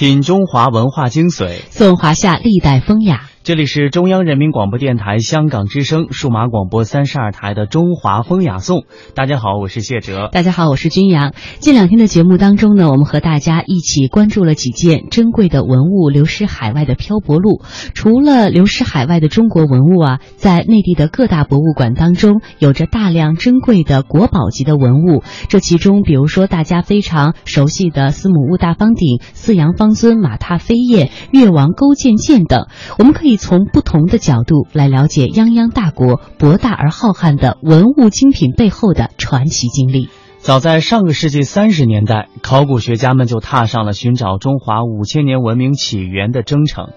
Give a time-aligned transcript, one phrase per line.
[0.00, 3.28] 品中华文化精髓，颂华夏历代风雅。
[3.50, 8.78] 这里是中央人民广播电台香港之声数码广播三十二台的《中华风雅颂》。
[9.16, 10.28] 大家好，我是谢哲。
[10.30, 11.34] 大家好，我是君阳。
[11.58, 17.60] 近两天的节目当中呢，我们和大家一起关注了几件珍贵的文物流失海外的漂泊路。
[17.92, 25.24] 除了流失海外的中国文物啊，在内地的各大博物馆当中，有着大量珍贵的国宝级的文物。
[25.48, 33.39] 这其中，比如说大家非常熟悉的司母戊大方鼎、四羊方尊、马踏飞燕、越王勾践剑等，我们可以。
[33.40, 40.10] 从不同的角度来了解泱泱大国博大而浩瀚的文物精品背后的传奇经历。
[40.38, 46.90] 早在上个世纪三十年代，考古学家们就踏上了寻找中华五千年文明起源的征程。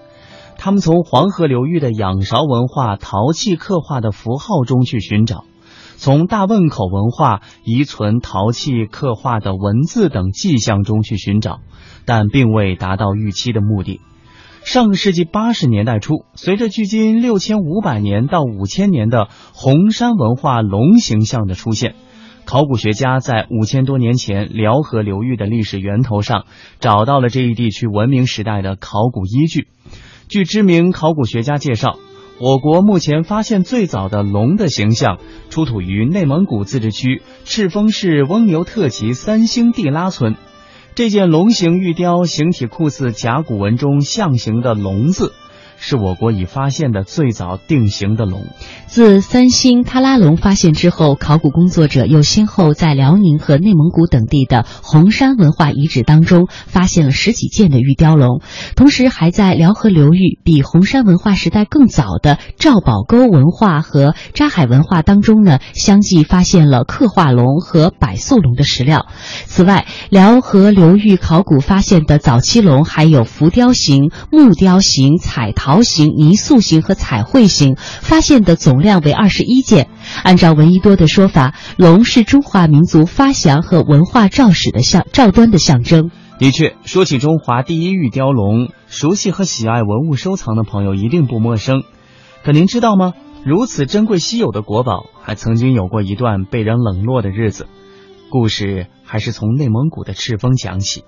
[0.58, 5.44] 他们从黄河流域的仰韶文化陶器刻画的符号中去寻找，
[5.96, 11.60] 从大汶口文化遗存陶器刻画的文字等迹象中去寻找，
[12.04, 14.02] 但并未达到预期的目的。
[14.64, 21.94] 上世纪八十年代初，随着距今六千五百年到五千年的红山文化龙形象的出现，
[22.46, 26.46] 考古学家在五千多年前辽河流域的历史源头上
[26.80, 29.68] 找到了这一地区文明时代的考古依据。
[30.28, 31.98] 据知名考古学家介绍，
[32.40, 35.18] 我国目前发现最早的龙的形象
[35.50, 40.34] 出土于内蒙古自治区赤峰市翁牛特旗三星地拉村。
[40.94, 45.34] 这件龙形玉雕形体酷似甲骨文中象形的“龙”字。
[45.86, 48.46] 是我国已发现的最早定型的龙。
[48.86, 58.40] 自三星喀拉龙发现之后，考古工作者又先后在辽宁和内蒙古等地的红山文化遗址当中发现了十几件的玉雕龙，
[58.76, 69.04] 同时还在辽河流域比红山文化时代更早的赵宝沟文化和扎海文化当中呢，相继发现了刻画龙和百岁龙的石料。
[69.44, 75.73] 此外，辽河流域考古发现的早期龙还有浮雕形、木雕形、彩陶。
[75.74, 79.88] 陶形、泥塑形和彩绘形发现的总量为二十一件。
[80.22, 86.12] 按照闻一多的说法，龙是中华民族发祥和文化肇始的象肇端的象征。
[86.38, 91.82] 的确，说起中华第一玉雕龙，熟悉和喜爱文物收藏的朋友一定不陌生。
[92.44, 93.12] 可您知道吗？
[93.44, 97.66] 如此珍贵稀有的国宝，还曾经有过一段被人冷落的日子。
[98.30, 101.02] 故事还是从内蒙古的赤峰讲起。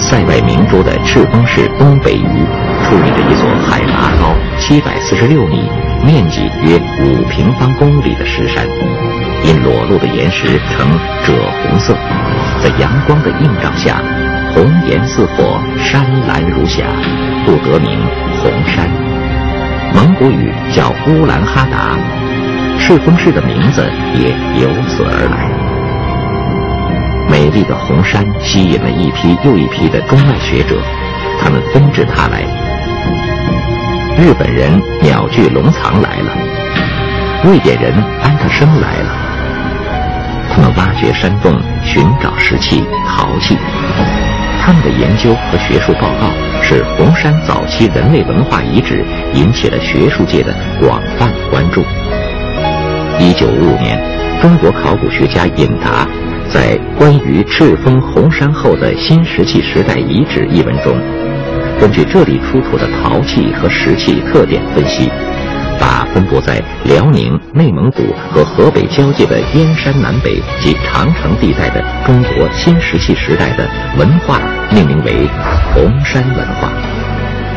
[0.00, 2.24] 塞外明珠的赤峰市东北隅，
[2.84, 5.70] 矗立着一座海拔高七百四十六米、
[6.04, 8.66] 面积约五平方公里的石山。
[9.44, 10.88] 因裸露的岩石呈
[11.22, 11.94] 赭红色，
[12.62, 14.02] 在阳光的映照下，
[14.54, 16.86] 红颜似火，山岚如霞，
[17.46, 17.98] 故得名
[18.42, 18.88] 红山。
[19.94, 21.96] 蒙古语叫乌兰哈达，
[22.78, 24.30] 赤峰市的名字也
[24.60, 25.59] 由此而来。
[27.40, 30.78] 美丽的红山吸引了一批又一批的中外学者，
[31.40, 32.42] 他们纷至沓来。
[34.18, 36.36] 日本人鸟具龙藏来了，
[37.42, 39.10] 瑞典人安德生来了。
[40.52, 43.56] 他们挖掘山洞，寻找石器、陶器。
[44.60, 46.28] 他们的研究和学术报告
[46.62, 49.02] 使红山早期人类文化遗址
[49.32, 51.82] 引起了学术界的广泛关注。
[53.18, 53.98] 一九五五年，
[54.42, 56.06] 中国考古学家尹达。
[56.52, 60.96] 在关于赤峰红山后的新石器时代遗址一文中，
[61.80, 65.08] 根据这里出土的陶器和石器特点分析，
[65.78, 68.02] 把分布在辽宁、内蒙古
[68.32, 74.40] 和河北交界的燕山南北及长城地带的中国新石器时代的文化
[74.72, 75.28] 命名为
[75.72, 76.72] 红山文化，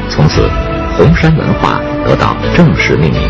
[0.08, 0.48] 从此
[0.96, 3.22] 红山文化得到正式命名。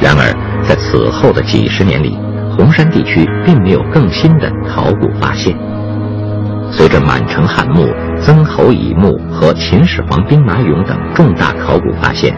[0.00, 0.34] 然而，
[0.66, 2.18] 在此后的几十年里，
[2.56, 5.56] 红山地区并没有更新的考古发现。
[6.70, 7.86] 随着满城汉墓、
[8.20, 12.34] 曾侯乙墓和秦始皇兵马俑等重大考古发现，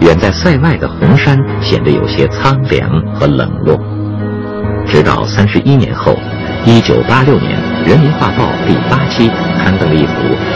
[0.00, 3.78] 远在塞外的红山显得有些苍凉和冷落。
[4.86, 6.16] 直到三十一年后，
[6.64, 9.30] 一九八六年，《人民画报》第八期
[9.62, 10.12] 刊登了一幅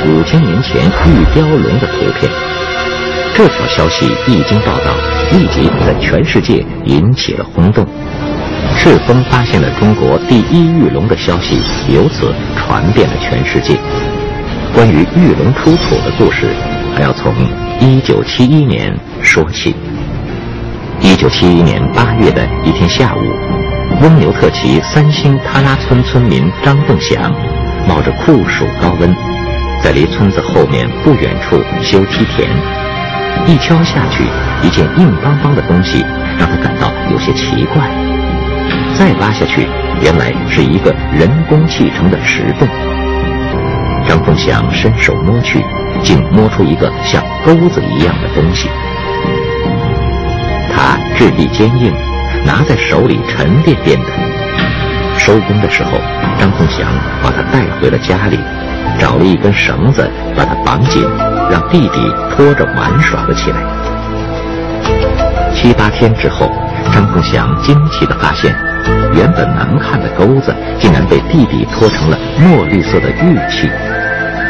[0.09, 2.31] 五千年前玉雕龙的图片。
[3.35, 4.94] 这条消息一经报道，
[5.31, 7.87] 立即在全世界引起了轰动。
[8.78, 13.78] 赤峰发现了中国第一玉龙的消息，由此传遍了全世界。
[14.75, 16.49] 关于玉龙出土的故事，
[16.94, 17.32] 还要从
[17.81, 19.75] 1971年说起。
[21.00, 23.20] 1971年8月的一天下午，
[24.02, 27.32] 翁牛特旗三星塔拉村村民张凤祥，
[27.88, 29.14] 冒着酷暑高温，
[29.82, 32.49] 在离村子后面不远处修梯田。
[33.46, 34.25] 一敲下去，
[34.62, 36.05] 一件硬邦邦的东西
[36.38, 38.24] 让他感到有些奇怪。
[38.96, 39.67] 再挖下去，
[40.00, 42.69] 原来是一个人工砌成的石洞。
[44.06, 45.64] 张凤祥伸手摸去，
[46.02, 48.69] 竟摸出一个像钩子一样的东西。
[50.73, 51.93] 他质地坚硬，
[52.44, 54.06] 拿在手里沉甸甸的。
[55.17, 55.93] 收工的时候，
[56.38, 56.87] 张凤祥
[57.23, 58.38] 把它带回了家里，
[58.99, 61.02] 找了一根绳子把它绑紧，
[61.50, 62.00] 让弟弟
[62.31, 63.56] 拖着玩耍了起来。
[65.55, 66.50] 七八天之后，
[66.93, 68.55] 张凤祥惊奇地发现，
[69.16, 73.70] 原本难看的钩子竟然被弟弟拖成了墨绿色的玉器，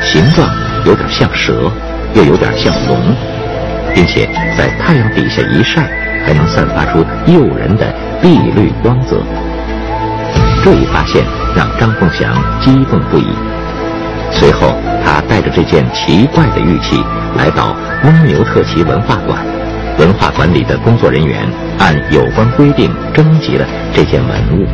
[0.02, 0.49] 形状
[0.84, 1.70] 有点像蛇，
[2.14, 2.96] 又有点像龙，
[3.94, 5.82] 并且在太阳底下一晒，
[6.26, 9.22] 还能散发出诱人的碧绿光泽。
[10.62, 11.22] 这一发现
[11.55, 13.26] 让张凤祥激动不已。
[14.31, 14.75] 随后，
[15.05, 17.05] 他带着这件奇怪的玉器
[17.37, 19.38] 来到翁牛特旗文化馆。
[19.99, 21.46] 文化馆里的工作人员
[21.78, 23.64] 按有关规定征集了
[23.94, 24.66] 这件文物。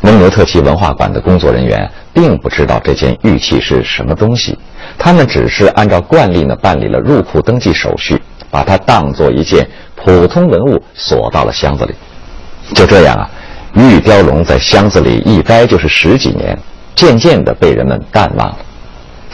[0.00, 4.58] 蒙牛特旗文化馆的工作人员并不知道这件玉器是什么东西，
[4.98, 8.20] 他们只是按照惯例呢办理了入库登记手续，
[8.50, 11.94] 把它当做一件普通文物锁到了箱子里。
[12.74, 13.30] 就这样啊。
[13.74, 16.56] 玉雕龙在箱子里一待就是十几年，
[16.94, 18.58] 渐渐地被人们淡忘了。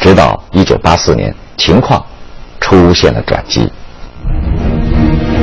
[0.01, 2.03] 直到一九八四年，情况
[2.59, 3.71] 出现了转机。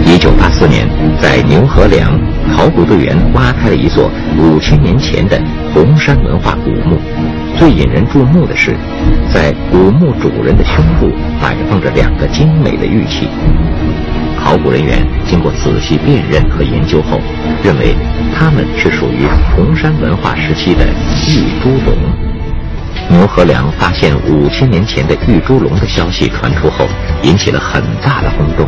[0.08, 0.88] 一九八四年，
[1.22, 2.18] 在牛河梁，
[2.56, 5.38] 考古队员挖开了一座五千年前的
[5.74, 6.98] 红山文化古墓。
[7.58, 8.74] 最引人注目的是，
[9.34, 11.12] 在古墓主人的胸部
[11.42, 13.28] 摆放着两个精美的玉器。
[14.40, 17.20] 考古人员经过仔细辨认和研究后，
[17.62, 17.94] 认为
[18.34, 20.88] 它们是属于红山文化时期的
[21.28, 21.94] 玉猪龙。
[23.10, 26.88] 牛河梁发现五千年前的玉猪龙的消息传出后，
[27.24, 28.66] 引起了很大的轰动。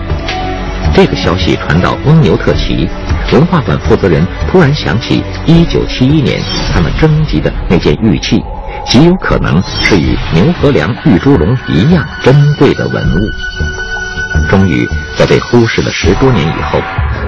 [0.94, 2.88] 这个消息传到翁牛特旗，
[3.32, 6.42] 文化馆负责人突然想起1971年
[6.74, 8.44] 他们征集的那件玉器，
[8.86, 13.20] 极有可能是与牛河梁玉猪龙一样珍贵的文物。
[14.50, 16.80] 终于，在被忽视了十多年以后，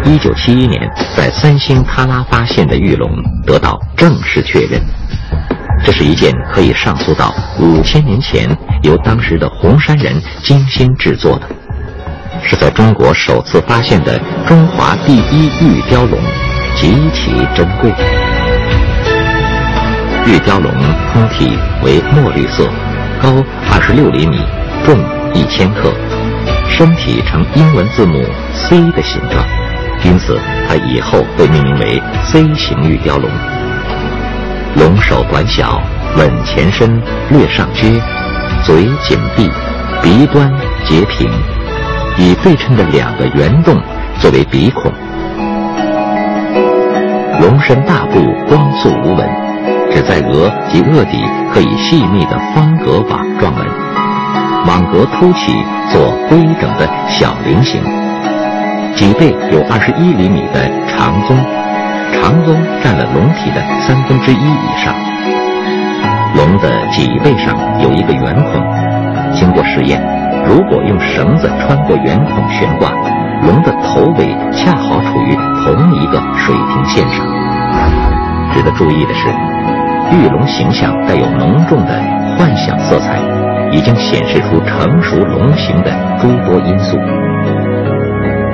[0.03, 0.81] 一九七一年
[1.15, 3.09] 在三星喀拉发现的玉龙
[3.45, 4.81] 得到正式确认。
[5.83, 8.47] 这是一件可以上溯到五千年前，
[8.83, 11.47] 由当时的红山人精心制作的，
[12.43, 16.19] 是在中国首次发现的中华第一玉雕龙，
[16.75, 17.91] 极其珍贵。
[20.25, 20.71] 玉雕龙
[21.11, 22.67] 通体为墨绿色，
[23.21, 24.37] 高二十六厘米，
[24.85, 24.97] 重
[25.33, 25.91] 一千克。
[26.69, 28.23] 身体呈英文字母
[28.53, 29.45] C 的形状，
[30.03, 33.29] 因此它以后被命名为 C 型玉雕龙。
[34.75, 35.81] 龙首短小，
[36.17, 38.01] 吻前伸，略上撅，
[38.63, 39.49] 嘴紧闭，
[40.01, 40.51] 鼻端
[40.85, 41.29] 截平，
[42.17, 43.75] 以对称的两个圆洞
[44.19, 44.91] 作为鼻孔。
[47.39, 49.27] 龙身大部光素无纹，
[49.91, 53.65] 只在额及额底可以细密的方格网状纹。
[54.67, 55.51] 网格凸起，
[55.91, 57.81] 做规整的小菱形。
[58.95, 61.35] 脊背有二十一厘米的长鬃，
[62.13, 64.93] 长鬃占了龙体的三分之一以上。
[66.35, 68.61] 龙的脊背上有一个圆孔，
[69.33, 69.99] 经过实验，
[70.47, 72.91] 如果用绳子穿过圆孔悬挂，
[73.45, 77.25] 龙的头尾恰好处于同一个水平线上。
[78.53, 79.29] 值得注意的是，
[80.11, 81.93] 玉龙形象带有浓重的
[82.37, 83.19] 幻想色彩。
[83.71, 86.97] 已经显示出成熟龙形的诸多因素。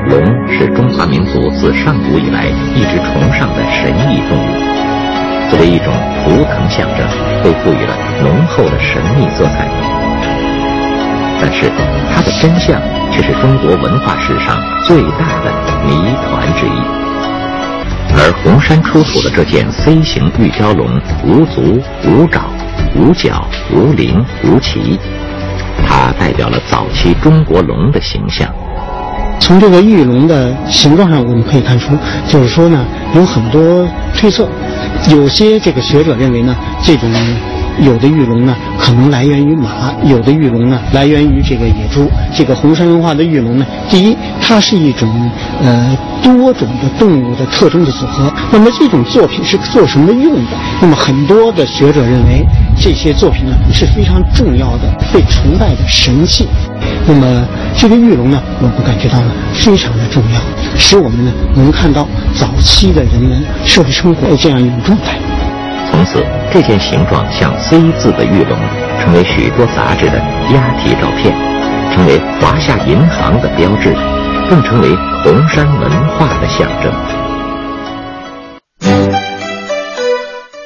[0.06, 5.92] 龙是中华民族自上古以来一直崇尚的神异动物，作为一种
[6.24, 7.04] 图腾象征，
[7.44, 9.97] 被赋予了浓厚的神秘色彩。
[11.40, 11.72] 但是，
[12.14, 15.52] 它的真相却是中国文化史上最大的
[15.86, 15.94] 谜
[16.26, 16.82] 团之一。
[18.20, 20.88] 而红山出土的这件 C 型玉雕龙，
[21.24, 22.42] 无足无爪。
[22.96, 24.98] 无角、无鳞、无鳍，
[25.86, 28.50] 它代表了早期中国龙的形象。
[29.40, 31.96] 从这个玉龙的形状上，我们可以看出，
[32.28, 34.48] 就是说呢，有很多推测。
[35.12, 37.12] 有些这个学者认为呢，这种
[37.86, 42.10] 有的玉龙呢，可能来源于马；有的玉龙呢，来源于这个野猪。
[42.34, 45.10] 这个红山文化的玉龙呢，第一，它是一种
[45.64, 48.32] 呃多种的动物的特征的组合。
[48.52, 50.52] 那么这种作品是做什么用的？
[50.82, 52.46] 那么很多的学者认为。
[52.80, 56.48] 这些作品呢是非常重要的、被崇拜的神器。
[57.08, 57.44] 那么
[57.76, 60.40] 这个玉龙呢，我们感觉到呢非常的重要，
[60.78, 65.18] 使我们呢能看到早期的人们社会生活的这样一种状态。
[65.90, 68.58] 从此，这件形状像 C 字的玉龙
[69.00, 70.18] 成为许多杂志的
[70.54, 71.36] 押题照片。
[71.94, 73.96] 成为华夏银行的标志，
[74.48, 76.94] 更成为红山文化的象征。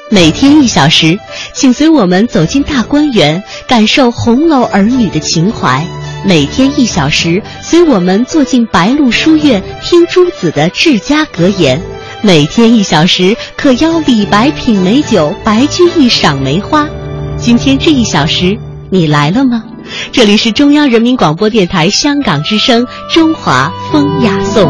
[0.10, 1.18] 每天一小时，
[1.54, 5.82] 请随我们走进大观园，感受红楼儿女的情怀。
[6.26, 11.82] 每天一小时，随我们坐进白鹿书院，听朱子的治家格言。
[12.24, 16.88] 每天一小时，可邀李白品美酒，白居易赏梅花。
[17.36, 18.60] 今天这一小时，
[18.92, 19.64] 你来了吗？
[20.12, 24.66] 这里是中央人民广播电台香港之声《中华风雅颂》。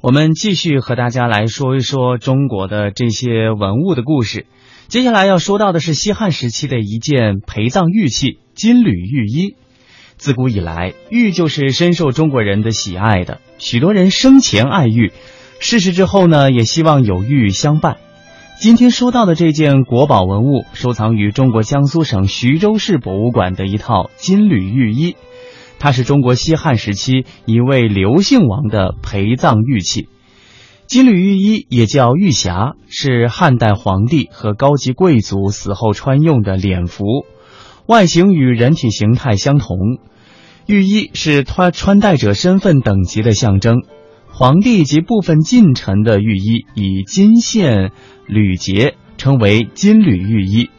[0.00, 4.46] 我们继续和大家来说一说中国的这些文物的故事。
[4.88, 9.54] 接下来要说到的是西汉时期的一件陪葬玉器——金缕玉衣。
[10.24, 15.12] 自古以来，玉就是深受中国人的喜爱的，许多人生前爱玉，
[15.60, 17.98] 逝世之后呢，也希望有玉相伴。
[18.58, 25.14] 今天说到的这件国宝文物，收藏于中国江苏省徐州市博物馆的一套金缕玉衣。
[25.78, 30.08] 它是中国西汉时期一位刘姓王的陪葬玉器，
[30.86, 37.04] 金缕玉衣也叫玉匣，是汉代皇帝和高级贵族死后穿用的脸服，
[37.84, 39.76] 外形与人体形态相同。
[40.66, 43.82] 御衣是穿穿戴者身份等级的象征，
[44.30, 47.92] 皇帝及部分近臣的御衣以金线、
[48.26, 50.70] 缕结，称为金缕玉衣；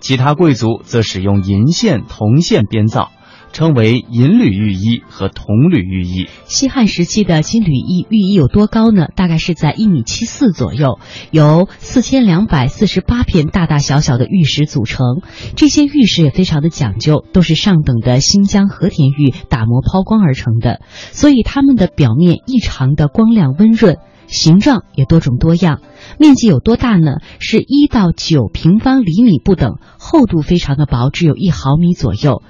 [0.00, 3.12] 其他贵族则使用银线、铜线编造。
[3.52, 6.28] 称为银缕玉衣和铜缕玉衣。
[6.44, 9.08] 西汉时期的金缕衣玉衣有多高呢？
[9.14, 10.98] 大概是在一米七四左右，
[11.30, 15.22] 由四千两百四十八片大大小小的玉石组成。
[15.56, 20.80] 这些玉石也非常的讲究，都是上等的新疆和田玉打磨抛光而成的，
[21.12, 23.98] 所以它们的表面异常的光亮温润。
[24.28, 25.80] 形状也多种多样，
[26.18, 27.16] 面积有多大呢？
[27.40, 32.42] 是一到九平方厘米不等，厚度非常的薄，只有一毫米左右。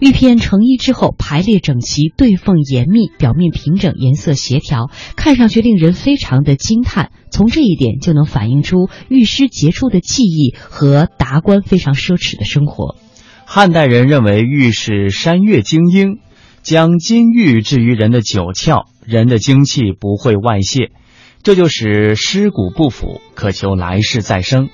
[0.00, 7.10] 玉片成衣之后排列整齐，对缝严密，表面平整，颜色协调，看上去令人非常的惊叹。
[7.30, 12.96] 从这一点就能反映出玉师杰出的技艺和达官非常奢侈的生活。
[13.44, 16.18] 汉代人认为玉是山岳精英，
[16.62, 20.92] 将金玉置于人的九窍，人的精气不会外泄。
[21.46, 24.68] 这就使尸骨不腐，可求来世再生，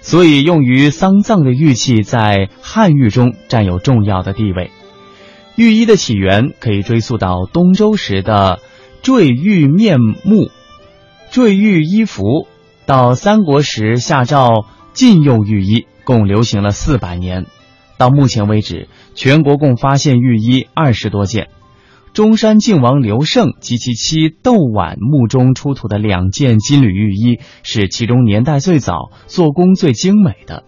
[0.00, 4.72] 所以用于丧葬的玉器在汉玉中占有重要的地位。
[5.54, 8.58] 玉衣的起源可以追溯到东周时的
[9.00, 10.50] 坠玉面目、
[11.30, 12.48] 坠玉衣服，
[12.84, 17.46] 到三国时下诏禁用玉衣，共流行了四百年。
[17.96, 21.46] 到目前为止，全国共发现玉衣二十多件。
[22.18, 30.64] 中山靖王刘胜及其妻窦婉墓中出土的两件金缕玉衣，是其中年代最早、做工最精美的。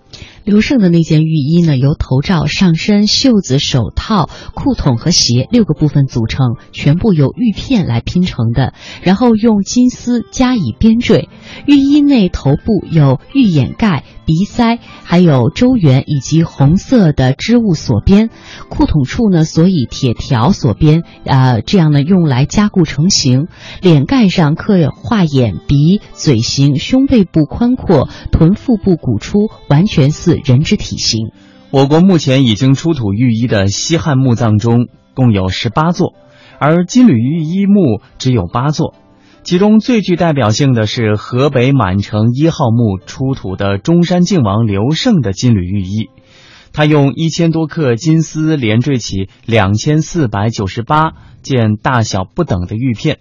[0.51, 11.29] 刘胜的那件玉衣呢，由头罩、上身、袖子、手套、裤筒和鞋六个部分组成，全部由玉片来拼成的，然后用金丝加以编缀。
[11.67, 18.29] 玉衣内头部有玉眼盖、鼻塞，还有周圆以及红色的织物锁边。
[18.69, 23.47] 裤筒处呢，所以铁条锁边，呃，这样呢用来加固成型。
[23.83, 30.39] 脸盖上刻有画眼、鼻、嘴型，胸背部宽阔，臀腹部鼓出，完全似。
[30.45, 31.33] 人之体型，
[31.73, 36.15] 我国目前已经出土玉衣的西汉墓葬中共有十八座，
[36.61, 38.95] 而金缕玉衣墓只有八座。
[39.43, 46.09] 其中最具代表性的是河北满城一号墓出土的中山靖王刘胜的金缕玉衣，
[46.73, 53.19] 他用一千多克金丝连缀起两千四百九十八件大小不等的玉片，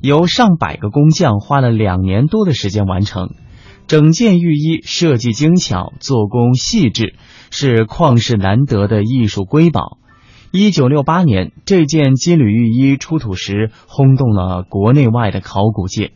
[0.00, 3.30] 由上百个工匠花了两年多的时间完成。
[3.86, 7.14] 整件玉衣设计精巧，做工细致，
[7.50, 9.98] 是旷世难得的艺术瑰宝。
[10.50, 16.12] 一九六八年，这件金缕玉衣出土时，轰动了国内外的考古界。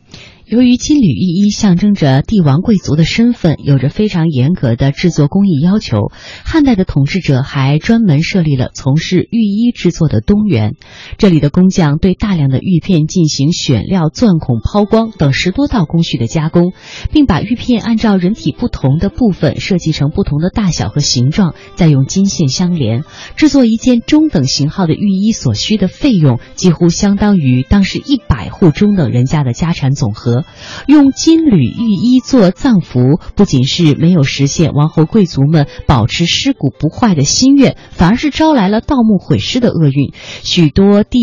[0.51, 6.11] 由于金缕玉衣象征着帝王贵族的身份，有着非常严格的制作工艺要求。
[6.43, 10.75] 汉代的统治者还专门设立了从事玉衣制作的东园，
[11.17, 16.73] 这里的工匠对大量的玉片进行选料、钻孔、抛光等十多道工序的加工，
[17.13, 23.05] 并把玉片按照人体不同的部分设计成不同的大小和形状，再用金线相连。
[23.37, 30.40] 制作一件中等型号的玉衣所需的费用，几乎相当于当时一百户中等人家的家产总和。
[30.87, 40.13] 用金缕玉衣做葬服，不仅是没有实现王侯贵族们保持尸骨不坏的心愿，反而是招来了盗墓毁尸的厄运。
[40.43, 41.19] 许多帝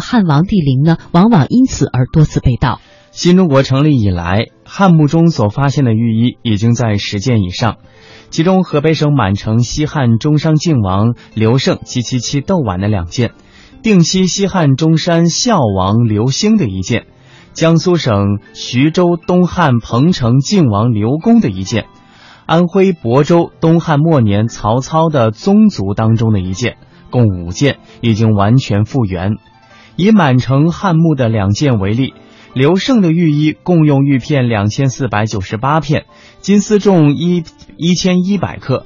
[0.00, 2.80] 汉王帝陵呢，往往因此而多次被盗。
[3.10, 7.76] 新中国成立以来，汉墓中所发现的玉衣已经在十件以上，
[8.30, 13.32] 其中河北省满城西汉中山靖王刘胜及其妻窦婉的两件，
[13.82, 17.04] 定西西汉中山孝王刘兴的一件，
[17.52, 21.86] 江苏省徐州东汉彭城靖王刘公的一件，
[22.46, 26.76] 安徽亳州东汉末年曹操的宗族当中的一件，
[27.10, 29.32] 共五件，已经完全复原。
[29.96, 32.14] 以满城汉墓的两件为例。
[32.54, 36.04] 刘胜的玉衣共用玉片两千四百九十八片，
[36.40, 37.44] 金丝重一
[37.78, 38.84] 一千一百克；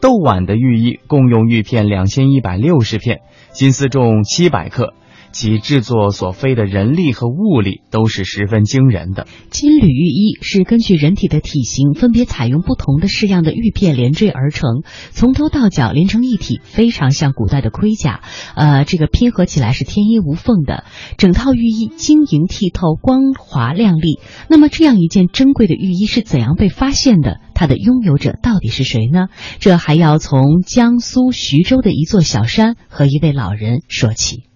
[0.00, 3.20] 窦绾的玉衣共用玉片两千一百六十片，
[3.52, 4.94] 金丝重七百克。
[5.34, 9.26] 其制作所费的人力和物力都是十分惊人的。
[9.50, 18.22] 金缕玉衣是根据人体的体型，分别采用不同的式样的玉片连缀而成，从头到脚连成一体，非常像古代的盔甲。
[18.54, 20.84] 呃，这个拼合起来是天衣无缝的。
[21.18, 24.20] 整套玉衣晶莹剔透、光滑亮丽。
[24.48, 27.40] 那么，这样一件珍贵的玉衣是怎样被发现的？
[27.54, 29.26] 它的拥有者到底是谁呢？
[29.58, 34.53] 这还要从江苏徐州的一座小山和一位老人说起。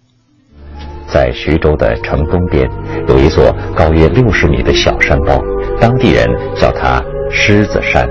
[1.11, 2.69] 在徐州的城东边，
[3.09, 5.41] 有一座高约六十米的小山包，
[5.81, 8.09] 当地人叫它狮子山。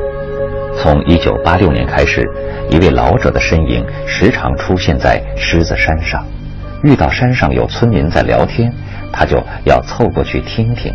[0.75, 2.27] 从一九八六年开始，
[2.70, 6.25] 一位老者的身影时常出现在狮子山上。
[6.84, 8.72] 遇到山上有村民在聊天，
[9.12, 10.94] 他就要凑过去听听。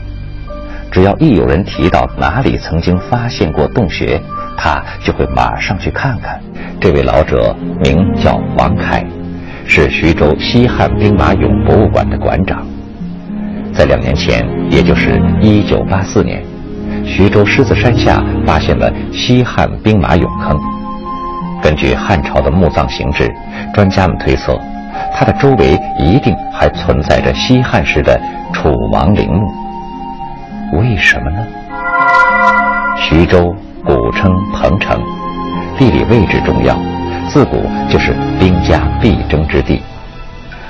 [0.90, 4.20] 只要一有人提到哪里曾经发现过洞穴，
[4.56, 6.40] 他就会马上去看看。
[6.80, 9.04] 这位老者名叫王凯。
[9.66, 12.66] 是徐州西汉兵马俑博物馆的馆长。
[13.72, 16.42] 在两年前，也就是一九八四年，
[17.04, 20.58] 徐州狮子山下发现了西汉兵马俑坑。
[21.62, 23.32] 根据汉朝的墓葬形制，
[23.72, 24.58] 专家们推测，
[25.14, 28.20] 它的周围一定还存在着西汉时的
[28.52, 29.48] 楚王陵墓。
[30.78, 31.38] 为什么呢？
[32.98, 33.54] 徐州
[33.84, 35.00] 古称彭城，
[35.78, 36.76] 地理位置重要。
[37.32, 39.82] 自古就是兵家必争之地，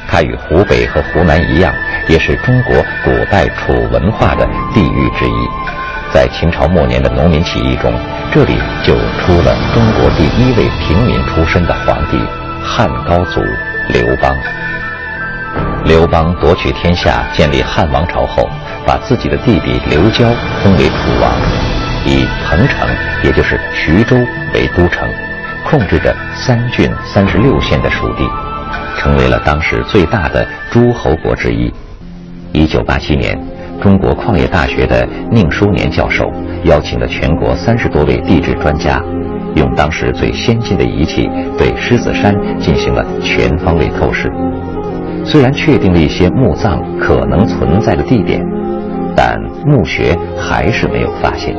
[0.08, 1.74] 它与湖北和湖南一样，
[2.06, 5.48] 也是中国古代楚文化的地域之一。
[6.14, 7.92] 在秦朝末年的农民起义中，
[8.32, 12.18] 这里就出了中国第一位平民出身的皇帝
[12.62, 13.40] 汉高祖
[13.88, 14.36] 刘邦。
[15.84, 18.48] 刘邦夺取天下，建立汉王朝后，
[18.86, 20.28] 把自己的弟弟刘交
[20.62, 21.32] 封为楚王，
[22.06, 22.88] 以彭城，
[23.24, 24.16] 也就是徐州
[24.54, 25.08] 为都城。
[25.72, 28.28] 控制着三郡三十六县的属地，
[28.98, 31.72] 成为了当时最大的诸侯国之一。
[32.52, 33.34] 一九八七年，
[33.80, 36.30] 中国矿业大学的宁书年教授
[36.64, 39.02] 邀请了全国三十多位地质专家，
[39.54, 44.30] 用当时最先进的仪器对狮子山进行了全方位透视。
[45.24, 48.44] 虽然确定了一些墓葬可能存在的地点，
[49.16, 51.56] 但墓穴还是没有发现。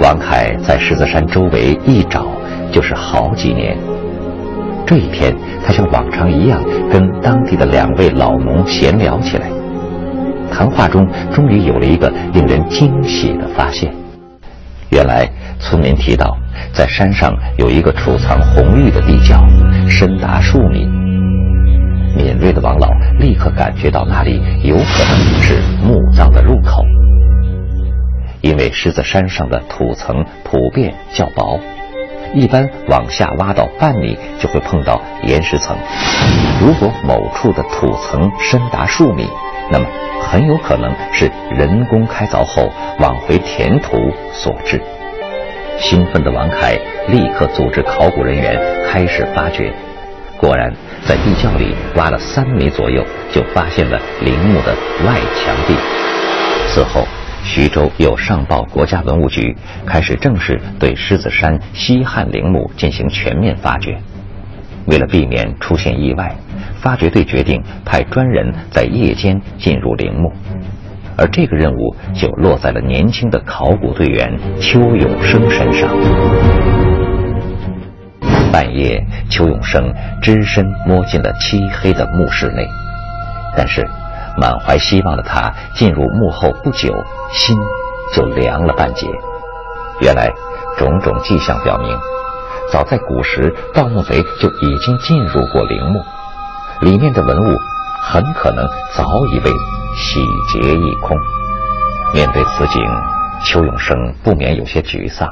[0.00, 2.24] 王凯在狮子山周围一找。
[2.72, 3.76] 就是好几年。
[4.84, 5.32] 这一天，
[5.64, 9.48] 他像往常一样跟当地的两位老农闲聊起来。
[10.50, 13.94] 谈话中，终于有了一个令人惊喜的发现。
[14.90, 15.26] 原来，
[15.58, 16.36] 村民提到，
[16.74, 19.42] 在山上有一个储藏红玉的地窖，
[19.88, 20.86] 深达数米。
[22.14, 26.84] 敏锐的王老立刻感觉到那里有可能是墓葬的入口，
[28.42, 31.58] 因为狮子山上的土层普遍较薄。
[32.34, 35.76] 一般往下挖到半米就会碰到岩石层。
[36.60, 39.28] 如果某处的土层深达数米，
[39.70, 39.86] 那么
[40.20, 43.96] 很有可能是人工开凿后往回填土
[44.32, 44.80] 所致。
[45.78, 49.72] 兴奋的王凯立刻组织考古人员开始发掘，
[50.38, 50.72] 果然
[51.06, 54.74] 在地窖里挖了三米左右，就发现了陵墓的
[55.06, 55.74] 外墙壁。
[56.68, 57.06] 此后。
[57.54, 63.94] 徐州又上报国家文物局，开始正式对狮子山西汉陵墓进行全面发掘。
[64.86, 66.34] 为了避免出现意外，
[66.80, 70.32] 发掘队决定派专人在夜间进入陵墓，
[71.18, 75.90] 而这个任务就落在了年轻的考古队员邱永生身上。
[78.50, 82.66] 半夜，邱永生只身摸进了漆黑的墓室内，
[83.54, 83.86] 但是。
[84.36, 86.92] 满怀希望的他进入墓后不久，
[87.32, 87.56] 心
[88.14, 89.06] 就凉了半截。
[90.00, 90.32] 原来，
[90.78, 91.96] 种种迹象表明，
[92.70, 96.00] 早在古时，盗墓贼就已经进入过陵墓，
[96.80, 97.56] 里面的文物
[98.02, 99.50] 很可能早已被
[99.96, 101.16] 洗劫一空。
[102.14, 102.82] 面对此景，
[103.44, 105.28] 邱永生不免有些沮丧，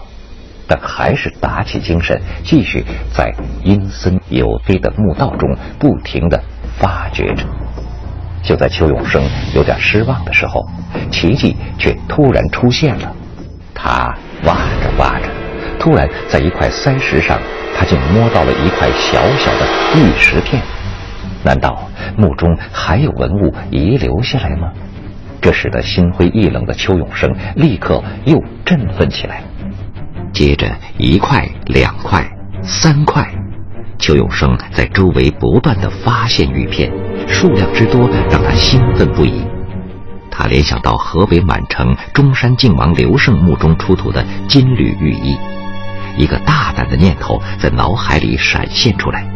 [0.68, 2.84] 但还是打起精神，继续
[3.14, 3.34] 在
[3.64, 6.40] 阴森有黑的墓道中不停地
[6.78, 7.44] 发掘着。
[8.42, 9.22] 就在邱永生
[9.54, 10.66] 有点失望的时候，
[11.10, 13.14] 奇迹却突然出现了。
[13.74, 15.28] 他挖着挖着，
[15.78, 17.38] 突然在一块塞石上，
[17.76, 20.62] 他竟摸到了一块小小的玉石片。
[21.42, 24.70] 难道墓中还有文物遗留下来吗？
[25.40, 29.42] 这使得心灰意冷的邱永生立刻又振奋起来。
[30.34, 32.22] 接着一块、两块、
[32.62, 33.26] 三块，
[33.98, 36.92] 邱永生在周围不断的发现玉片，
[37.28, 39.44] 数量之多让他兴奋不已。
[40.30, 45.36] 他联想到河北满城中山靖王刘胜墓中出土的金缕玉衣，
[46.16, 49.26] 一个大胆的念头在脑海里闪现出来：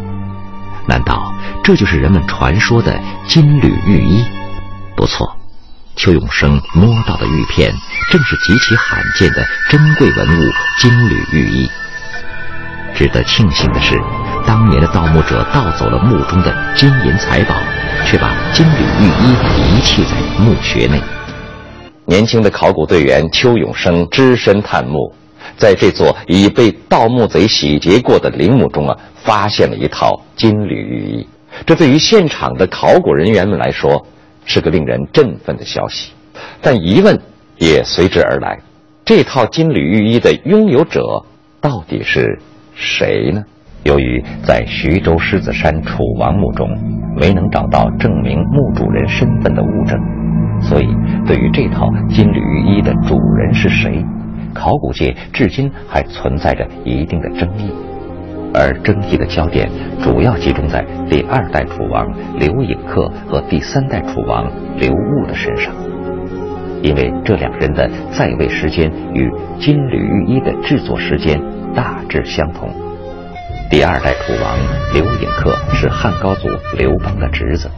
[0.87, 4.25] 难道这就是人们传说的金缕玉衣？
[4.97, 5.37] 不错。
[5.97, 7.73] 邱永生摸到的玉片，
[8.11, 11.71] 正是极其罕见的珍贵文物金缕玉衣。
[12.95, 13.97] 值得庆幸的是，
[14.47, 17.55] 当年的盗墓者盗走了墓中的金银财宝，
[18.07, 21.01] 却把金缕玉衣遗弃在墓穴内。
[22.05, 25.13] 年轻的考古队员邱永生只身探墓，
[25.57, 31.27] 在这座已被盗墓贼洗劫过的陵墓中啊，发现了一套金缕玉衣。
[31.67, 34.07] 这对于现场的考古人员们来说，
[34.45, 36.13] 是个令人振奋的消息，
[36.61, 37.21] 但疑问
[37.59, 38.61] 也随之而来：
[39.05, 41.25] 这套金缕玉衣的拥有者
[41.61, 42.39] 到底是
[42.75, 43.43] 谁呢？
[43.85, 46.69] 由于在徐州狮子山楚王墓中
[47.17, 49.99] 没能找到证明墓主人身份的物证，
[50.61, 50.89] 所以
[51.27, 54.03] 对于这套金缕玉衣的主人是谁，
[54.55, 57.71] 考古界至今还存在着一定的争议。
[58.55, 59.69] 而争议的焦点
[60.01, 62.09] 主要集中在第二代楚王
[62.39, 65.75] 刘颖克和第三代楚王刘戊的身上，
[66.81, 71.39] 因为这两人的在位时间与金缕玉衣的制作时间
[71.75, 72.71] 大致相同。
[73.71, 74.57] 第二代楚王
[74.93, 77.71] 刘隐克是汉高祖刘邦的侄子，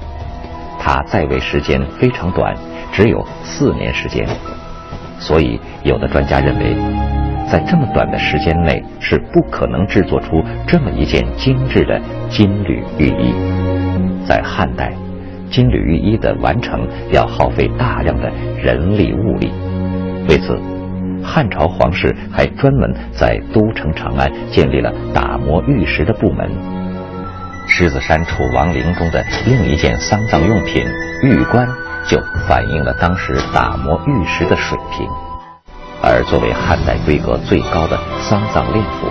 [0.79, 2.55] 他在位时间非常短，
[2.93, 4.27] 只有四年时间，
[5.19, 6.77] 所以有的专家认为。
[7.49, 13.33] 在这么短的时间内是不可能制作出这么一件精致的金缕玉衣。
[14.27, 14.93] 在汉代，
[15.49, 19.53] 金缕玉衣的完成要耗费大量的人力物力。
[20.29, 20.59] 为此，
[21.27, 26.49] 汉朝皇室还专门在都城长安建立了打磨玉石的部门。
[27.69, 30.87] 狮子山楚王陵中的另一件丧葬用品
[31.23, 31.69] 玉棺，
[32.07, 35.07] 就反映了当时打磨玉石的水平。
[36.01, 39.09] 而作为汉代规格最高的丧葬殓服，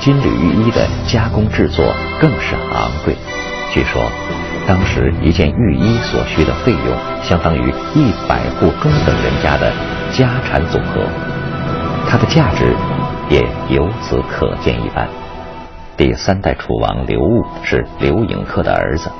[0.00, 3.16] 金缕玉衣的加工制作更是昂贵。
[3.72, 4.08] 据说，
[4.68, 9.72] 当时一件玉衣所需的费用，相当于一百户中等人家的
[10.16, 11.04] 家产总和。
[12.08, 12.74] 它的价值
[13.28, 15.08] 也由此可见一斑。
[15.96, 19.10] 第三代楚王刘戊是刘盈克的儿子，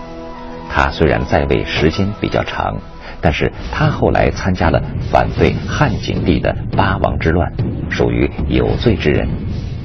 [0.70, 2.76] 他虽然在位时间比较长。
[3.20, 7.50] 但是他后来参加了反对汉景帝的八王之乱，
[7.88, 9.26] 属于有罪之人，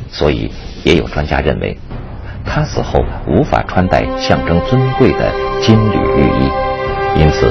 [0.10, 0.52] 所以
[0.84, 1.78] 也有专家认为，
[2.45, 6.52] 他死后无法穿戴象征尊贵的金缕玉衣，
[7.22, 7.50] 因此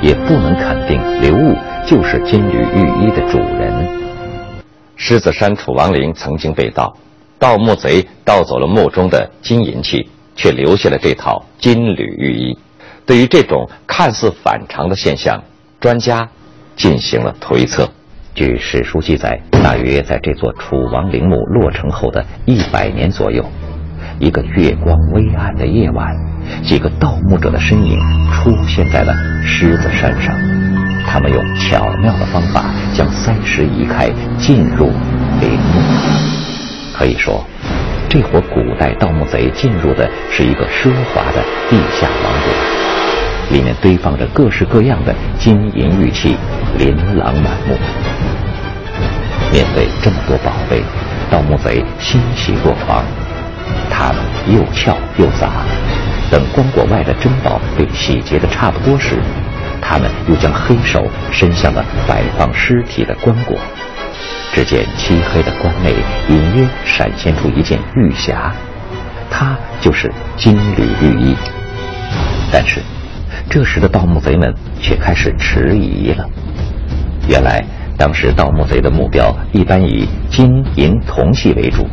[0.00, 1.54] 也不能肯定刘戊
[1.86, 3.72] 就是金缕玉衣的主人。
[4.96, 6.96] 狮子山楚王陵曾经被盗，
[7.38, 12.58] 盗墓贼盗走了墓中的金银器，却留下了这套金缕玉衣。
[13.06, 15.42] 对于这种看似反常的现象，
[15.80, 16.28] 专家
[16.76, 17.88] 进行了推测。
[18.34, 23.44] 据史书记载，大约在这座楚王陵墓落成后的一百年左右，
[24.20, 26.14] 一个月光微暗的夜晚，
[26.62, 27.98] 几个盗墓者的身影
[28.30, 29.12] 出现在了
[29.44, 30.59] 狮子山上。
[31.12, 34.92] 他们用巧妙的方法将三石移开，进入
[35.40, 35.80] 陵墓。
[36.96, 37.44] 可以说，
[38.08, 42.54] 这伙古代盗墓贼进入的是一个奢华的地下王国。
[43.50, 46.36] 里面堆放着各式各样的金银玉器，
[46.78, 47.76] 琳琅满目。
[49.50, 50.80] 面对这么多宝贝，
[51.28, 53.02] 盗墓贼欣喜若狂。
[53.90, 55.64] 他们又撬又砸，
[56.30, 59.16] 等棺椁外的珍宝被洗劫的差不多时，
[59.80, 63.56] 他们又将黑手伸向了摆放尸体的棺椁。
[64.52, 65.94] 只见漆黑的棺内
[66.28, 68.52] 隐约闪现出一件玉匣，
[69.30, 71.36] 它就是金缕玉衣。
[72.52, 72.80] 但是。
[73.48, 76.24] 这时的盗墓贼们却开始迟疑了。
[77.28, 77.60] 原来，
[77.98, 81.84] 当时盗墓贼的目标一般以金银铜器为主，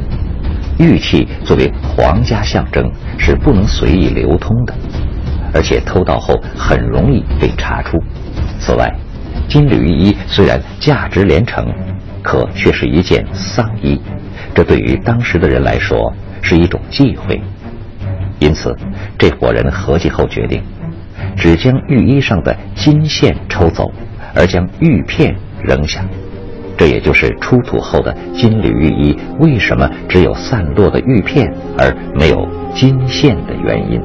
[0.77, 4.75] 玉器作为皇家象征是不能随意流通的，
[5.53, 7.97] 而且偷盗后很容易被查出。
[8.59, 8.91] 此外，
[9.47, 11.65] 金缕玉衣虽然价值连城，
[12.21, 14.01] 可却是一件丧衣，
[14.53, 17.41] 这对于当时的人来说是一种忌讳。
[18.39, 18.75] 因此，
[19.17, 20.61] 这伙人合计后决定。
[21.35, 23.91] 只将玉衣上的金线抽走，
[24.35, 26.03] 而将玉片扔下。
[26.77, 33.99] 这也就是出土后的金缕玉衣为什么只有散落的玉片而没有金线的原因。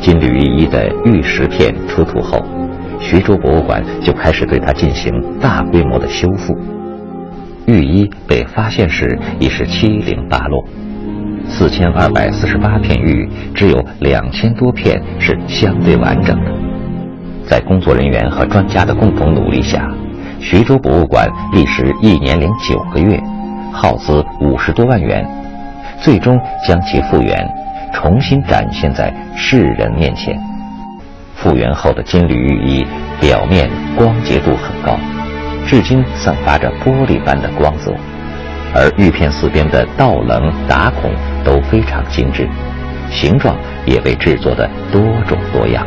[0.00, 2.42] 金缕玉衣的玉石片出土后，
[2.98, 6.56] 徐州博物馆就开始对它进行大规模的修复。
[7.66, 10.64] 玉衣被发现时已是七零八落，
[11.46, 16.50] 四千二百四十八片玉，只有两千多片是相对完整的。
[17.46, 19.90] 在工作人员和专家的共同努力下。
[20.40, 23.22] 徐州博物馆历时一年零九个月，
[23.70, 25.22] 耗资五十多万元，
[26.00, 27.46] 最终将其复原，
[27.92, 30.38] 重新展现在世人面前。
[31.36, 32.86] 复原后的金缕玉衣
[33.20, 34.98] 表面光洁度很高，
[35.66, 37.94] 至今散发着玻璃般的光泽，
[38.74, 41.10] 而玉片四边的倒棱打孔
[41.44, 42.48] 都非常精致，
[43.10, 45.86] 形状也被制作的多种多样，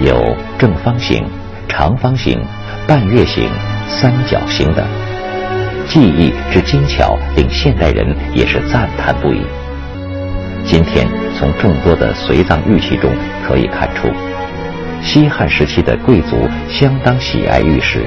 [0.00, 1.24] 有正方形、
[1.68, 2.38] 长方形。
[2.84, 3.48] 半月形、
[3.86, 4.84] 三角形等，
[5.86, 9.40] 技艺之精巧，令现代人也是赞叹不已。
[10.64, 11.06] 今天
[11.38, 13.10] 从众多的随葬玉器中
[13.46, 14.08] 可以看出，
[15.02, 18.06] 西汉时期的贵族相当喜爱玉石，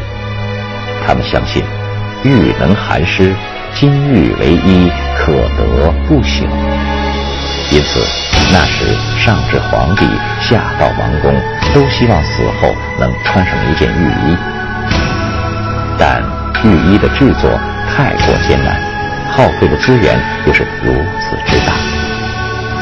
[1.05, 1.61] 他们相信
[2.23, 3.33] 玉能寒湿，
[3.75, 6.43] 金玉为衣，可得不朽。
[7.71, 7.99] 因此，
[8.51, 8.85] 那时
[9.19, 10.05] 上至皇帝，
[10.39, 11.33] 下到王公，
[11.73, 14.37] 都希望死后能穿上一件玉衣。
[15.97, 16.23] 但
[16.63, 17.49] 玉衣的制作
[17.89, 18.79] 太过艰难，
[19.31, 21.73] 耗费的资源又是如此之大，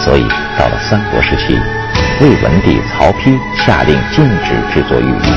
[0.03, 0.27] 所以
[0.59, 1.57] 到了三国时期，
[2.19, 5.31] 魏文帝曹丕下令禁止制作玉衣，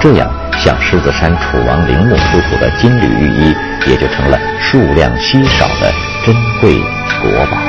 [0.00, 3.54] 这样像狮子山楚王陵墓出土的金缕玉衣，
[3.86, 5.92] 也就成了数量稀少的
[6.24, 6.80] 珍贵
[7.20, 7.67] 国宝。